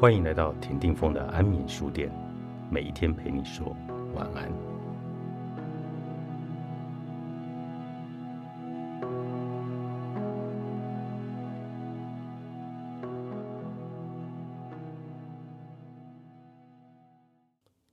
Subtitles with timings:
[0.00, 2.10] 欢迎来到田定峰的安眠书店，
[2.70, 3.76] 每一天陪你说
[4.14, 4.50] 晚安。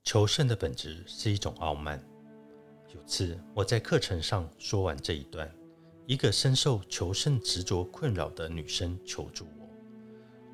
[0.05, 2.01] 求胜的本质是一种傲慢。
[2.95, 5.51] 有次我在课程上说完这一段，
[6.05, 9.45] 一个深受求胜执着困扰的女生求助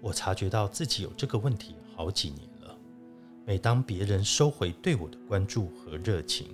[0.03, 0.12] 我。
[0.12, 2.77] 察觉到自己有这个问题好几年了。
[3.45, 6.48] 每当别人收回对我的关注和热情，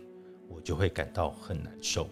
[0.48, 2.08] 我就会感到很难受。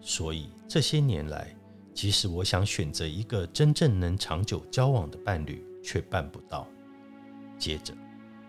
[0.00, 1.54] 所以这些年来，
[1.92, 6.66] 即使我想选择一个真正能长久交往的伴侣，却办不到。
[7.58, 7.92] 接着。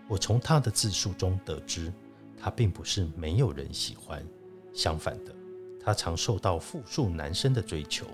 [0.08, 1.92] 我从他的自述中得知，
[2.36, 4.26] 他并不是没有人喜欢，
[4.72, 5.32] 相反的，
[5.80, 8.06] 他常受到复数男生的追求。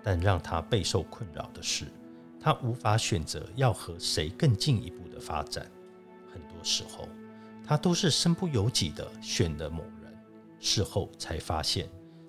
[0.00, 1.86] 但让他备受困扰的是，
[2.40, 5.70] 他无法选择要和谁更进一步的发展。
[6.32, 7.08] 很多时候，
[7.66, 10.16] 他都是身不由己的选了某人，
[10.60, 11.88] 事后才发现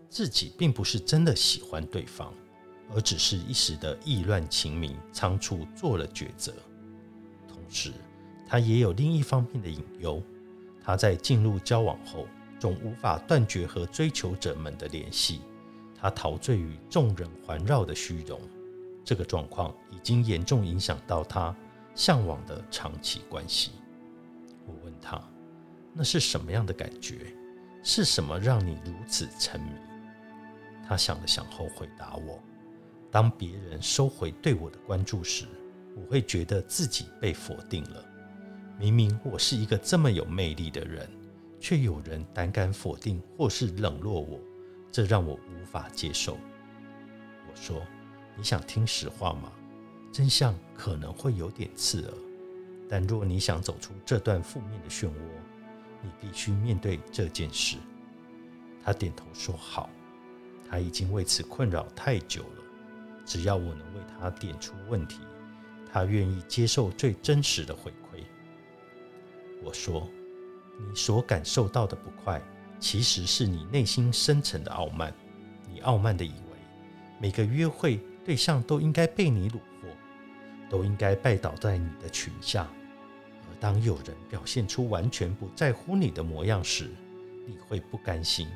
[0.09, 2.33] 自己并不是真的喜欢对方，
[2.93, 6.53] 而只是一时的意乱情迷，仓促做了抉择。
[7.47, 7.91] 同时，
[8.47, 10.21] 他也有另一方面的隐忧，
[10.83, 12.25] 他在进入交往后，
[12.59, 15.41] 总无法断绝和追求者们的联系，
[15.95, 18.41] 他陶醉于众人环绕的虚荣，
[19.09, 21.55] 这个状况已经严重影响到他
[21.95, 23.71] 向往的长期关系。
[24.67, 25.19] 我问他，
[25.95, 27.35] 那是什么样的感觉？
[27.81, 29.71] 是什么让你如此沉迷？
[30.87, 32.39] 他想了想后回答我：
[33.09, 35.47] 当别人收回对我的关注时，
[35.95, 38.05] 我会觉得自己被否定了。
[38.77, 41.09] 明明我是一个这么有魅力的人，
[41.59, 44.39] 却有人胆敢否定或是冷落我，
[44.91, 46.37] 这让我无法接受。
[47.47, 47.81] 我说
[48.39, 49.51] ：“你想听实话吗？
[50.13, 52.13] 真相可能会有点刺耳，
[52.87, 55.11] 但若你想走出这段负面的漩涡，
[56.01, 57.75] 你必须面对这件事。”
[58.81, 59.89] 他点头说：“好。”
[60.71, 62.63] 他已经为此困扰太久了。
[63.25, 65.19] 只要我能为他点出问题，
[65.91, 68.23] 他愿意接受最真实的回馈。
[69.61, 70.07] 我说
[70.79, 72.41] ：“你所感受到的不快，
[72.79, 75.13] 其实是你内心深层的傲慢。
[75.69, 76.57] 你傲慢的以为，
[77.19, 77.99] 每个约会
[78.29, 79.87] 对象都应该被你虏获，
[80.69, 82.69] 都应该拜倒在你的裙下。
[83.47, 86.91] 而当有人表现出完全不在乎你的模样时，
[87.47, 88.47] 你会不甘心，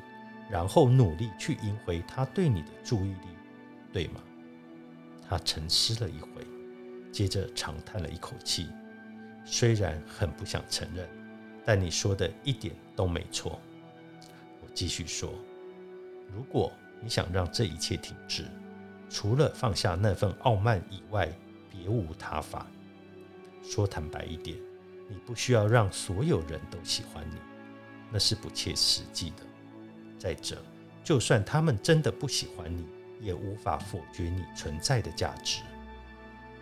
[0.48, 3.26] 然后努力去赢回他对你的注意力，
[3.92, 4.20] 对吗？”
[5.28, 6.28] 他沉思了一会，
[7.10, 8.68] 接着长叹了一口气。
[9.44, 11.04] 虽然很不想承认，
[11.64, 13.60] 但你说的一点都没错。
[14.62, 15.34] 我继续说：
[16.32, 18.44] 如果你想让这一切停止，
[19.08, 21.28] 除了放下那份傲慢以外，
[21.70, 22.66] 别无他法。
[23.62, 24.56] 说坦白一点，
[25.08, 27.36] 你不需要让所有人都喜欢你，
[28.10, 29.42] 那是不切实际的。
[30.18, 30.62] 再者，
[31.02, 32.86] 就算他们真的不喜欢你，
[33.20, 35.62] 也无法否决你存在的价值。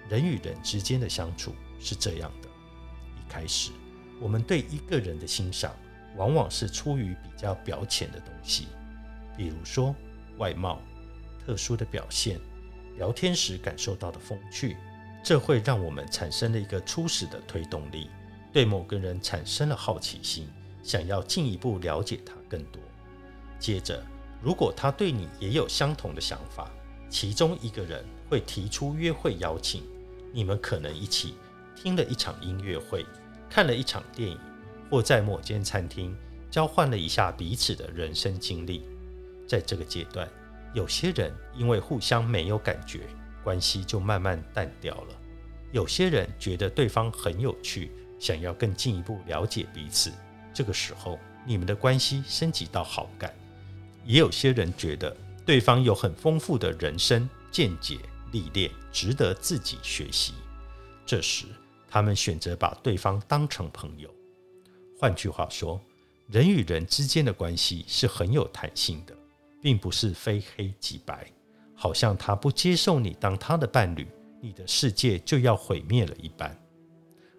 [0.09, 2.49] 人与人之间的相处是这样的。
[3.17, 3.71] 一开始，
[4.21, 5.73] 我们对一个人的欣赏，
[6.17, 8.67] 往往是出于比较表浅的东西，
[9.37, 9.95] 比如说
[10.39, 10.81] 外貌、
[11.45, 12.41] 特殊的表现、
[12.97, 14.77] 聊天时感受到的风趣，
[15.25, 18.09] 这会让我们产生了一个初始的推动力，
[18.53, 20.49] 对某个人产生了好奇心，
[20.83, 22.81] 想要进一步了解他更多。
[23.59, 24.05] 接着，
[24.41, 26.71] 如果他对你也有相同的想法，
[27.09, 29.83] 其中一个人会提出约会邀请，
[30.33, 31.35] 你们可能一起
[31.77, 33.05] 听了一场音乐会。
[33.49, 34.39] 看了一场电影，
[34.91, 36.17] 或在某间餐厅
[36.51, 38.83] 交换了一下彼此的人生经历。
[39.47, 40.27] 在这个阶段，
[40.75, 43.01] 有些人因为互相没有感觉，
[43.45, 45.15] 关系就慢慢淡掉了；
[45.71, 50.13] 有些人觉得对方很有趣，想要更进一步了解彼此。
[50.55, 53.31] 这个时候，你们的关系升级到好感；
[54.05, 57.99] 也有些人觉得对方有很丰富的人生见解、
[58.31, 60.35] 历练，值得自己学习。
[61.05, 61.47] 这时，
[61.89, 64.09] 他们选择把对方当成朋友。
[64.99, 65.81] 换句话说，
[66.29, 69.15] 人与人之间的关系是很有弹性的，
[69.63, 71.27] 并不是非黑即白。
[71.75, 74.07] 好像他不接受你当他的伴侣，
[74.41, 76.55] 你的世界就要毁灭了一般。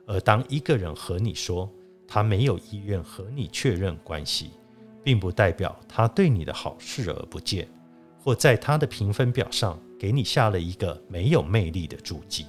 [0.08, 1.72] 而当一个人和你说
[2.08, 4.52] 他没有意愿和你确认关系，
[5.02, 7.68] 并不代表他对你的好视而不见，
[8.20, 12.46] 或在他的评分表上给你下了一个没有魅力的注记。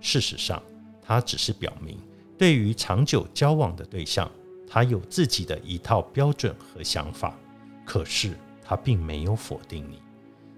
[0.00, 0.62] 事实上，
[1.02, 1.98] 他只是表明，
[2.38, 4.30] 对于长久交往的对象，
[4.66, 7.38] 他有自己的一套标准和想法。
[7.84, 8.34] 可是
[8.68, 10.02] 他并没有否定你。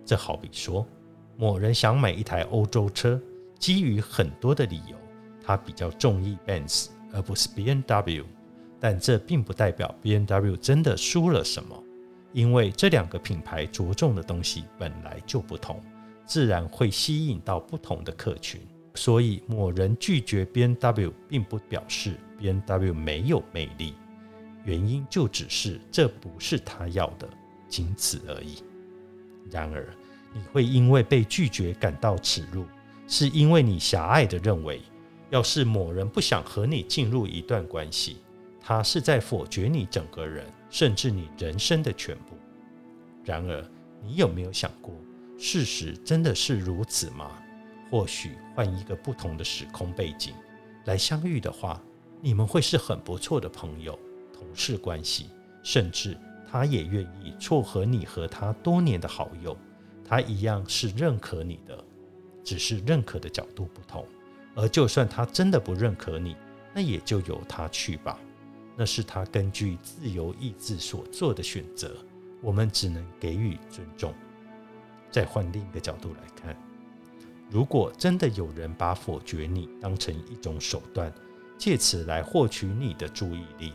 [0.05, 0.85] 这好比说，
[1.37, 3.21] 某人想买一台欧洲车，
[3.57, 4.97] 基于很多的理由，
[5.41, 8.25] 他比较中意 Benz 而不是 B N W，
[8.81, 11.81] 但这并不代表 B N W 真的输了什么，
[12.33, 15.81] 因为这两个品牌着重的东西本来就不同，
[16.27, 18.61] 自然会吸引到不同的客群。
[18.97, 23.95] 所以某人拒绝 B N W，并不表示 B N W 没有魅力，
[24.65, 27.29] 原因就只是这不是他要的，
[27.71, 28.63] 仅此而已。
[29.51, 29.89] 然而，
[30.35, 32.67] 你会因为被拒绝感到耻辱，
[33.09, 34.83] 是因为你狭隘的认为，
[35.31, 38.19] 要是某人不想和你进入一段关系，
[38.61, 42.37] 他是在否决你整个人，甚至你人生的全部。
[43.25, 43.65] 然而，
[44.03, 44.95] 你有没有想过，
[45.39, 47.31] 事实真的是如此吗？
[47.91, 50.33] 或许换一个不同的时空背景
[50.85, 51.83] 来相遇的话，
[52.21, 53.99] 你们会是很不错的朋友、
[54.33, 55.27] 同事关系，
[55.65, 56.17] 甚至
[56.51, 59.57] 他也愿意撮合你和他多年的好友。
[60.05, 61.85] 他一样是认可你的，
[62.43, 64.05] 只是认可的角度不同。
[64.57, 66.35] 而就算他真的不认可你，
[66.75, 68.19] 那也就由他去吧，
[68.77, 71.95] 那是他根据自由意志所做的选择，
[72.43, 74.13] 我们只能给予尊重。
[75.13, 76.57] 再换另一个角度来看，
[77.49, 81.13] 如果真的有人把否决你当成一种手段，
[81.57, 83.73] 借此来获取你的注意力，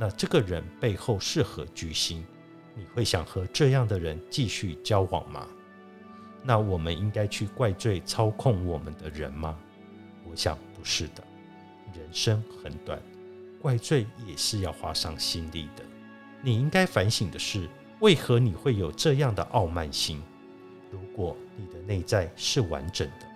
[0.00, 2.24] 那这个人背后是何居心？
[2.74, 5.46] 你会想和这样的人继续交往吗？
[6.42, 9.58] 那我们应该去怪罪操控我们的人吗？
[10.24, 11.22] 我想不是的。
[11.92, 12.98] 人生很短，
[13.60, 15.84] 怪罪也是要花上心力的。
[16.40, 17.68] 你应该反省的是，
[18.00, 20.22] 为何你会有这样的傲慢心？
[20.90, 23.26] 如果你的内在是完整的，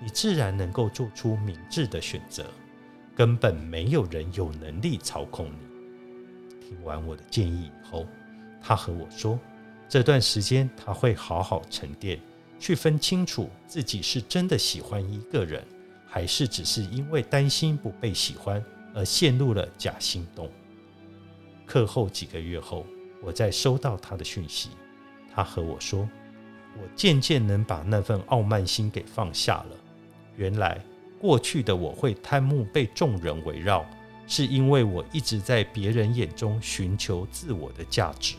[0.00, 2.46] 你自然能够做出明智的选择。
[3.16, 5.73] 根本没有人有能力操控你。
[6.66, 8.06] 听完我的建议以后，
[8.60, 9.38] 他和我说，
[9.88, 12.18] 这段时间他会好好沉淀。
[12.58, 15.62] 去分清楚自己是真的喜欢一个人，
[16.06, 18.64] 还是只是因为担心不被喜欢
[18.94, 20.48] 而陷入了假心动。
[21.66, 22.86] 课后几个月后，
[23.22, 24.70] 我再收到他的讯息，
[25.34, 26.08] 他和我说
[26.80, 29.76] ：“我渐渐能把那份傲慢心给放下了。
[30.36, 30.80] 原来
[31.18, 33.84] 过去的我会贪慕被众人围绕，
[34.26, 38.36] 是因为我一直在别人眼中寻求自我的价值。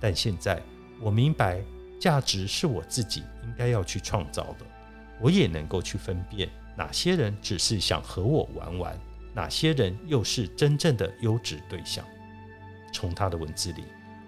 [0.00, 0.62] 但现在
[1.00, 1.62] 我明白。”
[2.00, 4.66] 价值是我自己应该要去创造的，
[5.18, 9.00] 我也能够去分辨哪些人只是想和我玩玩，
[9.32, 12.04] 哪些人又是真正的优质对象。
[12.92, 13.84] 从他的文字里，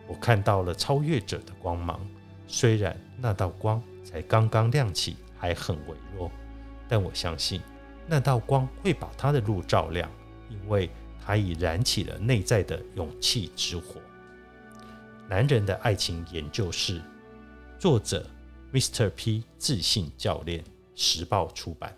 [0.07, 2.01] 我看到了超越者的光芒。
[2.47, 6.31] 虽然那道光才刚刚亮起，还很微弱，
[6.89, 7.61] 但我相信
[8.07, 10.11] 那道光会把他的路照亮，
[10.49, 10.91] 因为
[11.25, 14.01] 他已燃起了内在的勇气之火。
[15.29, 17.03] 男人的爱情研究室。
[17.79, 18.29] 作者
[18.73, 19.11] ：Mr.
[19.11, 20.65] P，自信教练，
[20.95, 21.95] 时报出版。